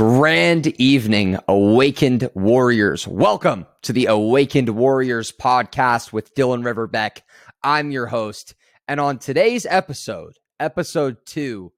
[0.00, 3.06] Grand evening, awakened warriors.
[3.06, 7.22] Welcome to the Awakened Warriors podcast with Dylan River Beck.
[7.62, 8.54] I'm your host.
[8.88, 11.74] And on today's episode, episode two,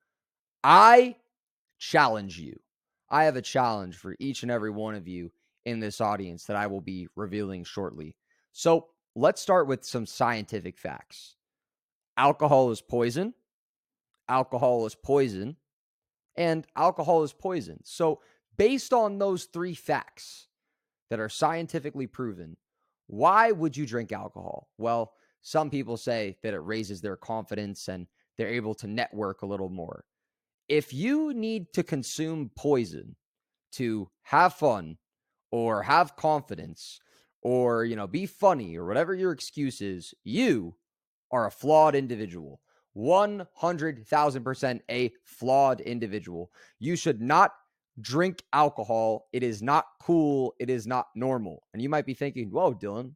[0.62, 1.16] I
[1.80, 2.60] challenge you.
[3.10, 5.32] I have a challenge for each and every one of you
[5.64, 8.14] in this audience that I will be revealing shortly.
[8.52, 8.86] So
[9.16, 11.34] let's start with some scientific facts.
[12.16, 13.34] Alcohol is poison.
[14.28, 15.56] Alcohol is poison
[16.36, 17.80] and alcohol is poison.
[17.84, 18.20] So,
[18.56, 20.48] based on those three facts
[21.10, 22.56] that are scientifically proven,
[23.06, 24.68] why would you drink alcohol?
[24.78, 28.06] Well, some people say that it raises their confidence and
[28.36, 30.04] they're able to network a little more.
[30.68, 33.16] If you need to consume poison
[33.72, 34.98] to have fun
[35.50, 37.00] or have confidence
[37.42, 40.76] or, you know, be funny or whatever your excuse is, you
[41.30, 42.60] are a flawed individual.
[42.96, 46.50] 100,000% a flawed individual.
[46.78, 47.52] You should not
[48.00, 49.28] drink alcohol.
[49.32, 50.54] It is not cool.
[50.58, 51.62] It is not normal.
[51.72, 53.14] And you might be thinking, whoa, Dylan,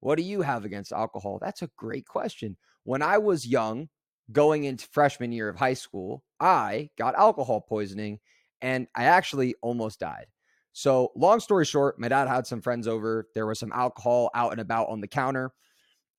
[0.00, 1.38] what do you have against alcohol?
[1.40, 2.56] That's a great question.
[2.84, 3.88] When I was young,
[4.30, 8.20] going into freshman year of high school, I got alcohol poisoning
[8.60, 10.26] and I actually almost died.
[10.72, 13.26] So, long story short, my dad had some friends over.
[13.34, 15.50] There was some alcohol out and about on the counter.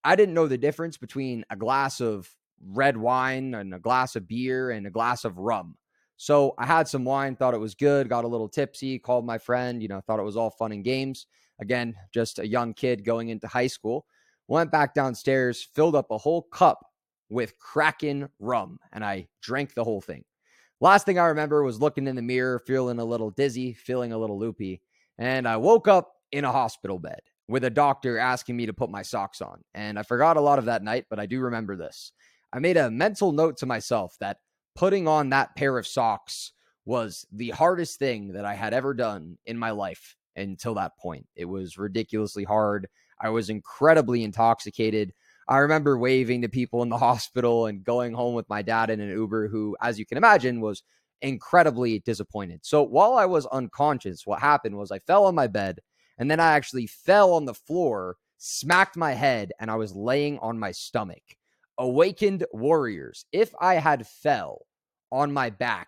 [0.04, 2.30] I didn't know the difference between a glass of
[2.66, 5.76] red wine and a glass of beer and a glass of rum.
[6.18, 9.38] So I had some wine, thought it was good, got a little tipsy, called my
[9.38, 11.28] friend, you know, thought it was all fun and games.
[11.62, 14.06] Again, just a young kid going into high school.
[14.48, 16.86] Went back downstairs, filled up a whole cup
[17.30, 20.24] with Kraken rum, and I drank the whole thing.
[20.82, 24.18] Last thing I remember was looking in the mirror, feeling a little dizzy, feeling a
[24.18, 24.82] little loopy,
[25.18, 28.90] and I woke up in a hospital bed with a doctor asking me to put
[28.90, 29.62] my socks on.
[29.74, 32.12] And I forgot a lot of that night, but I do remember this.
[32.52, 34.38] I made a mental note to myself that
[34.76, 36.54] putting on that pair of socks
[36.86, 41.28] was the hardest thing that I had ever done in my life until that point.
[41.36, 42.88] It was ridiculously hard.
[43.22, 45.14] I was incredibly intoxicated.
[45.48, 49.00] I remember waving to people in the hospital and going home with my dad in
[49.00, 50.82] an Uber, who, as you can imagine, was
[51.22, 52.62] incredibly disappointed.
[52.64, 55.80] So while I was unconscious, what happened was I fell on my bed
[56.18, 60.40] and then I actually fell on the floor, smacked my head, and I was laying
[60.40, 61.22] on my stomach
[61.80, 63.26] awakened warriors.
[63.32, 64.66] If I had fell
[65.12, 65.88] on my back,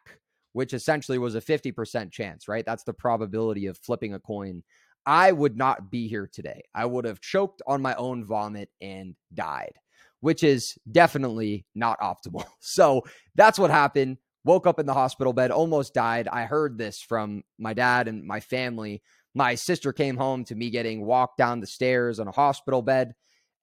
[0.53, 2.65] which essentially was a 50% chance, right?
[2.65, 4.63] That's the probability of flipping a coin.
[5.05, 6.63] I would not be here today.
[6.73, 9.73] I would have choked on my own vomit and died,
[10.19, 12.45] which is definitely not optimal.
[12.59, 13.03] So
[13.35, 14.17] that's what happened.
[14.43, 16.27] Woke up in the hospital bed, almost died.
[16.27, 19.03] I heard this from my dad and my family.
[19.35, 23.13] My sister came home to me getting walked down the stairs on a hospital bed.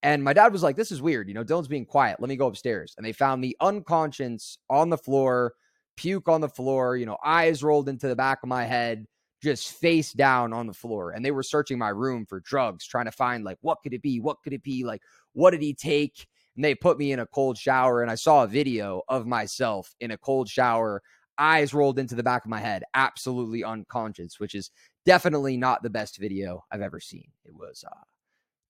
[0.03, 1.29] And my dad was like, This is weird.
[1.29, 2.21] You know, Dylan's being quiet.
[2.21, 2.95] Let me go upstairs.
[2.97, 5.55] And they found me unconscious on the floor,
[5.97, 9.07] puke on the floor, you know, eyes rolled into the back of my head,
[9.43, 11.11] just face down on the floor.
[11.11, 14.03] And they were searching my room for drugs, trying to find, like, what could it
[14.03, 14.21] be?
[14.21, 14.85] What could it be?
[14.85, 16.27] Like, what did he take?
[16.55, 18.03] And they put me in a cold shower.
[18.03, 21.03] And I saw a video of myself in a cold shower,
[21.39, 24.71] eyes rolled into the back of my head, absolutely unconscious, which is
[25.05, 27.31] definitely not the best video I've ever seen.
[27.45, 28.05] It was uh,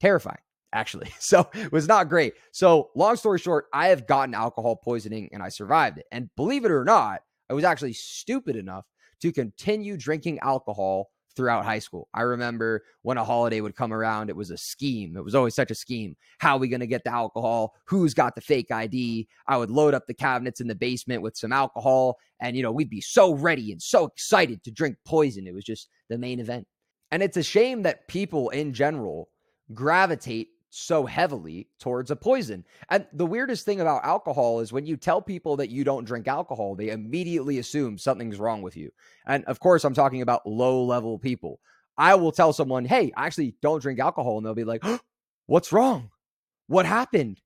[0.01, 0.39] terrifying
[0.73, 1.13] actually.
[1.21, 2.35] So it was not great.
[2.53, 6.07] So, long story short, I have gotten alcohol poisoning and I survived it.
[6.11, 7.21] And believe it or not,
[7.51, 8.87] I was actually stupid enough
[9.21, 12.09] to continue drinking alcohol throughout high school.
[12.13, 15.17] I remember when a holiday would come around, it was a scheme.
[15.17, 16.17] It was always such a scheme.
[16.39, 17.75] How are we going to get the alcohol?
[17.85, 19.29] Who's got the fake ID?
[19.47, 22.73] I would load up the cabinets in the basement with some alcohol and you know,
[22.73, 25.47] we'd be so ready and so excited to drink poison.
[25.47, 26.67] It was just the main event.
[27.11, 29.29] And it's a shame that people in general
[29.73, 32.65] gravitate so heavily towards a poison.
[32.91, 36.29] And the weirdest thing about alcohol is when you tell people that you don't drink
[36.29, 38.91] alcohol, they immediately assume something's wrong with you.
[39.27, 41.61] And of course, I'm talking about low level people.
[41.97, 44.37] I will tell someone, hey, I actually don't drink alcohol.
[44.37, 45.01] And they'll be like, oh,
[45.47, 46.11] what's wrong?
[46.67, 47.41] What happened?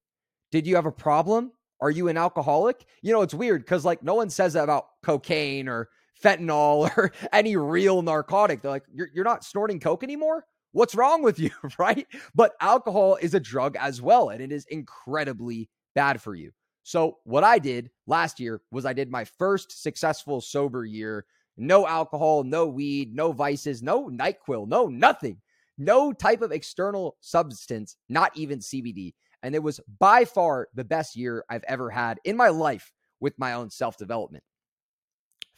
[0.50, 1.52] Did you have a problem?
[1.80, 2.84] Are you an alcoholic?
[3.02, 5.88] You know, it's weird because like no one says that about cocaine or
[6.22, 8.62] fentanyl or any real narcotic.
[8.62, 10.44] They're like, you're, you're not snorting coke anymore?
[10.72, 12.06] What's wrong with you, right?
[12.34, 16.50] But alcohol is a drug as well, and it is incredibly bad for you.
[16.82, 21.26] So, what I did last year was I did my first successful sober year.
[21.56, 25.40] No alcohol, no weed, no vices, no NyQuil, no nothing,
[25.78, 29.14] no type of external substance, not even CBD.
[29.42, 33.38] And it was by far the best year I've ever had in my life with
[33.38, 34.42] my own self development.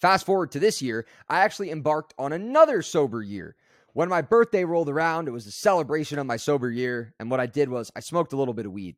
[0.00, 3.56] Fast forward to this year, I actually embarked on another sober year.
[3.94, 7.14] When my birthday rolled around, it was a celebration of my sober year.
[7.20, 8.96] And what I did was I smoked a little bit of weed.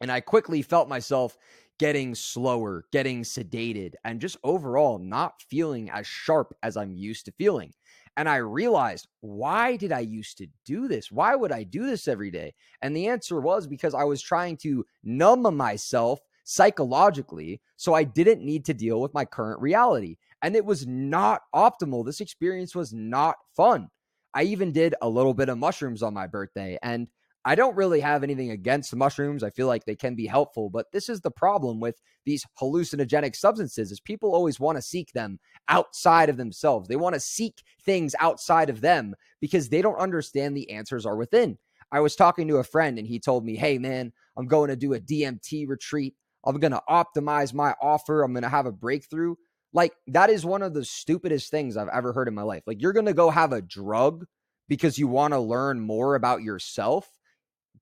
[0.00, 1.36] And I quickly felt myself
[1.78, 7.32] getting slower, getting sedated, and just overall not feeling as sharp as I'm used to
[7.32, 7.74] feeling.
[8.16, 11.12] And I realized, why did I used to do this?
[11.12, 12.54] Why would I do this every day?
[12.80, 18.42] And the answer was because I was trying to numb myself psychologically so I didn't
[18.42, 20.16] need to deal with my current reality.
[20.40, 22.06] And it was not optimal.
[22.06, 23.90] This experience was not fun.
[24.36, 26.76] I even did a little bit of mushrooms on my birthday.
[26.82, 27.08] And
[27.46, 29.42] I don't really have anything against mushrooms.
[29.42, 33.34] I feel like they can be helpful, but this is the problem with these hallucinogenic
[33.34, 35.38] substances is people always want to seek them
[35.68, 36.86] outside of themselves.
[36.86, 41.16] They want to seek things outside of them because they don't understand the answers are
[41.16, 41.56] within.
[41.90, 44.76] I was talking to a friend and he told me, "Hey man, I'm going to
[44.76, 46.14] do a DMT retreat.
[46.44, 48.22] I'm going to optimize my offer.
[48.22, 49.36] I'm going to have a breakthrough."
[49.76, 52.64] Like that is one of the stupidest things I've ever heard in my life.
[52.66, 54.26] Like you're going to go have a drug
[54.68, 57.10] because you want to learn more about yourself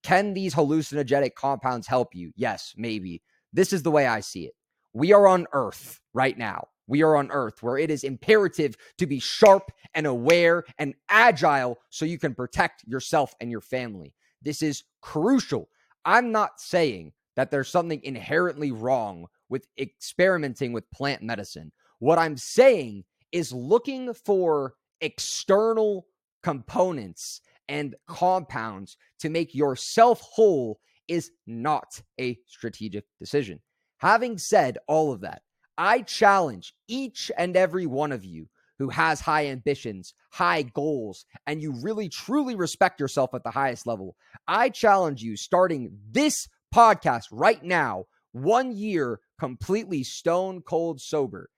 [0.05, 2.33] can these hallucinogenic compounds help you?
[2.37, 3.23] Yes, maybe.
[3.53, 4.55] This is the way I see it.
[4.95, 6.69] We are on Earth right now.
[6.89, 11.79] We are on Earth where it is imperative to be sharp and aware and agile
[11.91, 14.15] so you can protect yourself and your family.
[14.43, 15.69] This is crucial.
[16.05, 21.73] I'm not saying that there's something inherently wrong with experimenting with plant medicine.
[21.99, 26.07] What I'm saying is looking for external
[26.43, 33.61] components and compounds to make yourself whole is not a strategic decision.
[33.99, 35.43] Having said all of that,
[35.77, 38.49] I challenge each and every one of you
[38.79, 43.87] who has high ambitions, high goals, and you really truly respect yourself at the highest
[43.87, 44.17] level.
[44.47, 51.51] I challenge you starting this podcast right now, one year completely stone cold sober.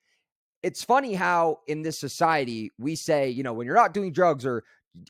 [0.63, 4.45] It's funny how in this society we say, you know, when you're not doing drugs
[4.45, 4.65] or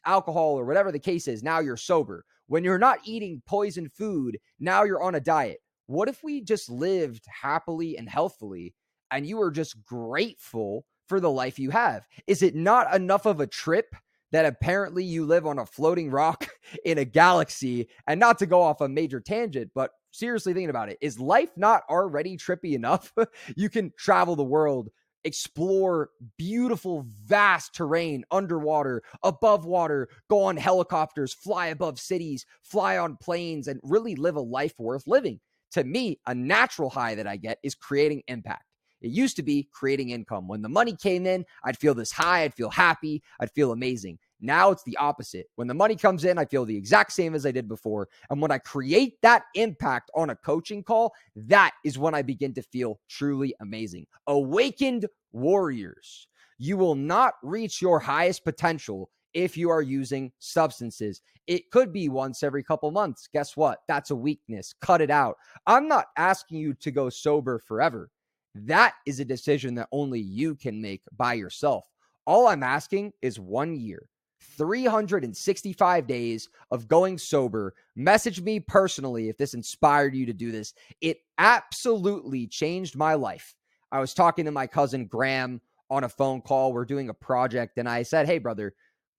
[0.04, 2.24] alcohol or whatever the case is, now you're sober.
[2.48, 5.58] When you're not eating poison food, now you're on a diet.
[5.86, 8.74] What if we just lived happily and healthfully
[9.10, 12.06] and you were just grateful for the life you have?
[12.26, 13.94] Is it not enough of a trip
[14.32, 16.48] that apparently you live on a floating rock
[16.84, 17.88] in a galaxy?
[18.06, 21.50] And not to go off a major tangent, but seriously thinking about it, is life
[21.56, 23.12] not already trippy enough?
[23.56, 24.88] you can travel the world
[25.26, 33.16] explore beautiful, vast terrain underwater, above water, go on helicopters, fly above cities, fly on
[33.20, 35.40] planes, and really live a life worth living.
[35.72, 38.64] To me, a natural high that I get is creating impact.
[39.02, 40.48] It used to be creating income.
[40.48, 44.18] When the money came in, I'd feel this high, I'd feel happy, I'd feel amazing.
[44.40, 45.46] Now it's the opposite.
[45.56, 48.08] When the money comes in, I feel the exact same as I did before.
[48.30, 52.52] And when I create that impact on a coaching call, that is when I begin
[52.54, 54.06] to feel truly amazing.
[54.26, 56.28] Awakened warriors.
[56.58, 61.20] You will not reach your highest potential if you are using substances.
[61.46, 63.28] It could be once every couple months.
[63.32, 63.80] Guess what?
[63.86, 64.74] That's a weakness.
[64.80, 65.36] Cut it out.
[65.66, 68.10] I'm not asking you to go sober forever.
[68.54, 71.84] That is a decision that only you can make by yourself.
[72.26, 74.08] All I'm asking is one year.
[74.56, 77.74] 365 days of going sober.
[77.94, 80.74] Message me personally if this inspired you to do this.
[81.00, 83.54] It absolutely changed my life.
[83.92, 85.60] I was talking to my cousin Graham
[85.90, 86.72] on a phone call.
[86.72, 88.74] We're doing a project, and I said, Hey, brother,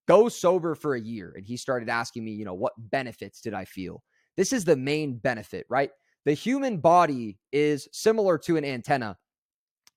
[0.06, 1.32] go sober for a year.
[1.36, 4.02] And he started asking me, you know, what benefits did I feel?
[4.36, 5.90] This is the main benefit, right?
[6.24, 9.16] The human body is similar to an antenna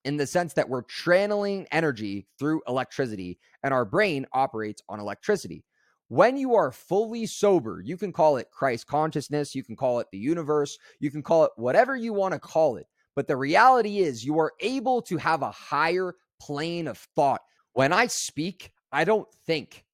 [0.04, 5.64] in the sense that we're channeling energy through electricity and our brain operates on electricity.
[6.08, 10.08] When you are fully sober, you can call it Christ consciousness, you can call it
[10.12, 12.86] the universe, you can call it whatever you want to call it.
[13.14, 17.40] But the reality is, you are able to have a higher plane of thought.
[17.72, 19.84] When I speak, I don't think.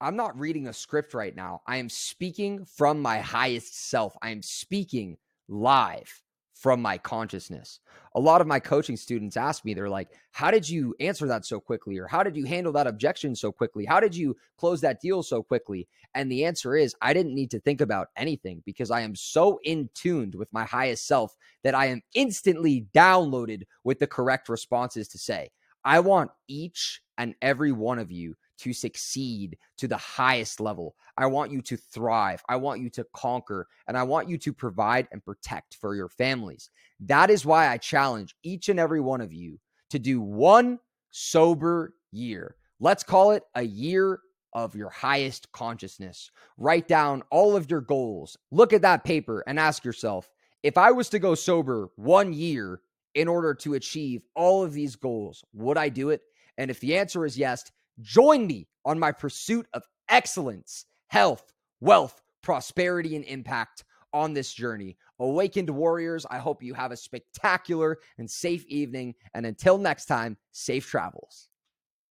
[0.00, 1.62] I'm not reading a script right now.
[1.66, 4.14] I am speaking from my highest self.
[4.22, 5.16] I am speaking
[5.48, 6.22] live
[6.56, 7.80] from my consciousness.
[8.14, 11.44] A lot of my coaching students ask me, they're like, How did you answer that
[11.44, 11.98] so quickly?
[11.98, 13.84] Or how did you handle that objection so quickly?
[13.84, 15.86] How did you close that deal so quickly?
[16.14, 19.60] And the answer is, I didn't need to think about anything because I am so
[19.64, 25.08] in tuned with my highest self that I am instantly downloaded with the correct responses
[25.08, 25.50] to say.
[25.84, 30.96] I want each and every one of you to succeed to the highest level.
[31.16, 32.42] I want you to thrive.
[32.48, 36.08] I want you to conquer, and I want you to provide and protect for your
[36.08, 36.70] families.
[37.00, 39.58] That is why I challenge each and every one of you
[39.90, 40.78] to do one
[41.10, 42.56] sober year.
[42.80, 44.20] Let's call it a year
[44.52, 46.30] of your highest consciousness.
[46.56, 48.36] Write down all of your goals.
[48.50, 50.30] Look at that paper and ask yourself
[50.62, 52.80] if I was to go sober one year
[53.14, 56.22] in order to achieve all of these goals, would I do it?
[56.58, 62.20] And if the answer is yes, Join me on my pursuit of excellence, health, wealth,
[62.42, 64.96] prosperity, and impact on this journey.
[65.18, 69.14] Awakened Warriors, I hope you have a spectacular and safe evening.
[69.34, 71.48] And until next time, safe travels.